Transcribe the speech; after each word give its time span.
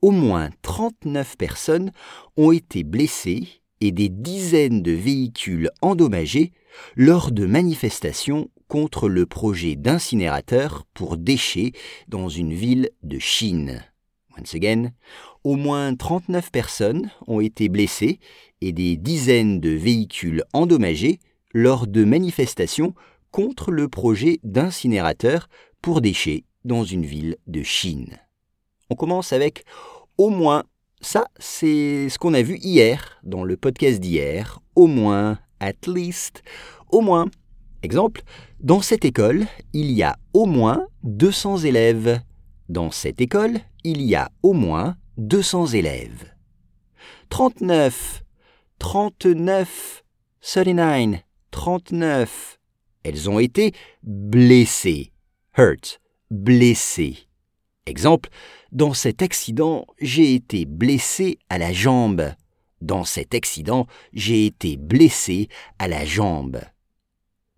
Au 0.00 0.12
moins 0.12 0.50
39 0.62 1.36
personnes 1.36 1.92
ont 2.36 2.52
été 2.52 2.84
blessées 2.84 3.48
et 3.80 3.90
des 3.90 4.08
dizaines 4.08 4.80
de 4.80 4.92
véhicules 4.92 5.70
endommagés 5.82 6.52
lors 6.94 7.32
de 7.32 7.46
manifestations 7.46 8.48
contre 8.68 9.08
le 9.08 9.26
projet 9.26 9.74
d'incinérateur 9.74 10.84
pour 10.94 11.16
déchets 11.16 11.72
dans 12.06 12.28
une 12.28 12.52
ville 12.52 12.90
de 13.02 13.18
Chine. 13.18 13.84
Once 14.38 14.54
again, 14.54 14.92
au 15.42 15.56
moins 15.56 15.92
39 15.96 16.52
personnes 16.52 17.10
ont 17.26 17.40
été 17.40 17.68
blessées 17.68 18.20
et 18.60 18.72
des 18.72 18.96
dizaines 18.96 19.58
de 19.58 19.70
véhicules 19.70 20.44
endommagés 20.52 21.18
lors 21.52 21.88
de 21.88 22.04
manifestations 22.04 22.94
contre 23.32 23.72
le 23.72 23.88
projet 23.88 24.38
d'incinérateur 24.44 25.48
pour 25.82 26.00
déchets 26.00 26.44
dans 26.64 26.84
une 26.84 27.04
ville 27.04 27.36
de 27.48 27.64
Chine. 27.64 28.18
On 28.90 28.94
commence 28.94 29.32
avec 29.32 29.64
au 30.16 30.30
moins. 30.30 30.64
Ça, 31.00 31.26
c'est 31.38 32.08
ce 32.08 32.18
qu'on 32.18 32.34
a 32.34 32.42
vu 32.42 32.58
hier 32.58 33.20
dans 33.22 33.44
le 33.44 33.56
podcast 33.56 34.00
d'hier. 34.00 34.60
Au 34.74 34.86
moins, 34.86 35.38
at 35.60 35.86
least, 35.86 36.42
au 36.90 37.00
moins. 37.00 37.26
Exemple, 37.82 38.22
dans 38.60 38.80
cette 38.80 39.04
école, 39.04 39.46
il 39.72 39.92
y 39.92 40.02
a 40.02 40.16
au 40.32 40.46
moins 40.46 40.88
200 41.04 41.58
élèves. 41.58 42.20
Dans 42.68 42.90
cette 42.90 43.20
école, 43.20 43.60
il 43.84 44.02
y 44.02 44.14
a 44.16 44.30
au 44.42 44.52
moins 44.52 44.96
200 45.18 45.68
élèves. 45.68 46.24
39, 47.28 48.24
39, 48.78 50.02
39, 50.40 51.22
39. 51.50 52.58
Elles 53.04 53.30
ont 53.30 53.38
été 53.38 53.72
blessées. 54.02 55.12
Hurt, 55.56 56.00
blessées. 56.30 57.27
Exemple, 57.88 58.28
dans 58.70 58.92
cet 58.92 59.22
accident, 59.22 59.86
j'ai 59.98 60.34
été 60.34 60.66
blessé 60.66 61.38
à 61.48 61.56
la 61.56 61.72
jambe. 61.72 62.34
Dans 62.82 63.04
cet 63.04 63.34
accident, 63.34 63.86
j'ai 64.12 64.44
été 64.44 64.76
blessé 64.76 65.48
à 65.78 65.88
la 65.88 66.04
jambe. 66.04 66.60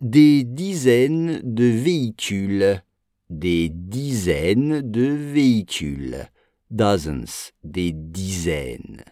Des 0.00 0.42
dizaines 0.42 1.40
de 1.44 1.64
véhicules. 1.64 2.82
Des 3.30 3.68
dizaines 3.68 4.82
de 4.82 5.04
véhicules. 5.04 6.28
Dozens, 6.70 7.52
des 7.62 7.92
dizaines. 7.92 9.04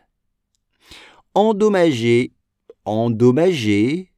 Endommagé, 1.35 2.33
endommagé. 2.85 4.11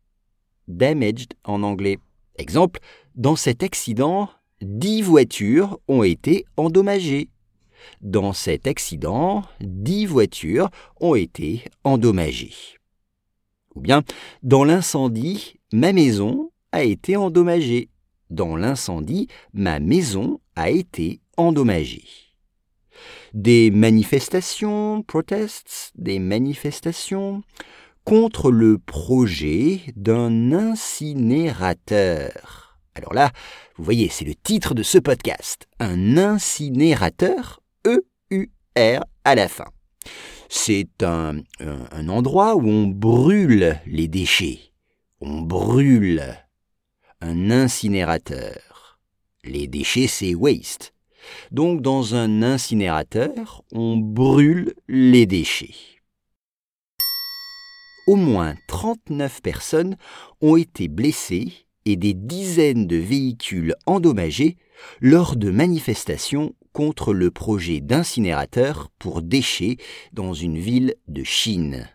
Damaged 0.67 1.35
en 1.45 1.63
anglais. 1.63 1.99
Exemple, 2.39 2.81
dans 3.15 3.37
cet 3.37 3.63
accident, 3.63 4.31
dix 4.63 5.03
voitures 5.03 5.79
ont 5.89 6.03
été 6.03 6.47
endommagées. 6.57 7.29
Dans 8.01 8.33
cet 8.33 8.67
accident, 8.67 9.43
dix 9.61 10.07
voitures 10.07 10.71
ont 11.01 11.15
été 11.15 11.63
endommagées. 11.85 12.55
Ou 13.75 13.81
bien, 13.81 14.03
dans 14.43 14.65
l'incendie, 14.65 15.61
ma 15.73 15.93
maison 15.93 16.51
a 16.73 16.83
été 16.83 17.17
endommagée. 17.17 17.91
Dans 18.31 18.57
l'incendie, 18.57 19.29
ma 19.53 19.79
maison 19.79 20.41
a 20.57 20.71
été 20.71 21.21
endommagée. 21.37 22.09
Des 23.35 23.71
manifestations, 23.71 25.03
protests, 25.03 25.93
des 25.97 26.19
manifestations 26.19 27.43
contre 28.05 28.51
le 28.51 28.79
projet 28.79 29.83
d'un 29.95 30.53
incinérateur. 30.53 32.66
Alors 32.97 33.13
là, 33.13 33.31
vous 33.77 33.85
voyez, 33.85 34.09
c'est 34.09 34.25
le 34.25 34.35
titre 34.35 34.73
de 34.73 34.83
ce 34.83 34.97
podcast. 34.97 35.69
Un 35.79 36.17
incinérateur 36.17 37.61
E-U-R 37.87 39.05
à 39.25 39.35
la 39.35 39.49
fin. 39.49 39.67
C'est 40.49 41.03
un, 41.03 41.43
endroit 42.09 42.57
où 42.57 42.67
on 42.67 42.87
brûle 42.87 43.79
les 43.87 44.09
déchets. 44.09 44.73
On 45.21 45.43
brûle. 45.43 46.23
Un 47.21 47.51
incinérateur. 47.51 48.99
Les 49.45 49.67
déchets, 49.67 50.07
c'est 50.07 50.35
waste. 50.35 50.95
Donc 51.51 51.83
dans 51.83 52.15
un 52.15 52.43
incinérateur, 52.43 53.63
on 53.73 53.99
brûle 53.99 54.73
les 54.89 55.27
déchets. 55.27 55.75
Au 58.07 58.17
moins 58.17 58.55
39 58.69 59.43
personnes 59.43 59.97
ont 60.41 60.57
été 60.57 60.89
blessées 60.89 61.66
et 61.87 61.97
des 61.97 62.13
dizaines 62.13 62.87
de 62.87 62.97
véhicules 62.97 63.75
endommagés 63.87 64.59
lors 65.01 65.37
de 65.37 65.51
manifestations 65.51 66.55
contre 66.73 67.15
le 67.15 67.31
projet 67.31 67.81
d'incinérateur 67.81 68.91
pour 68.99 69.23
déchets 69.23 69.79
dans 70.13 70.35
une 70.35 70.59
ville 70.59 70.95
de 71.09 71.25
Chine. 71.25 71.89